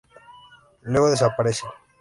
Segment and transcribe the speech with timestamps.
[0.81, 1.65] Luego desaparece.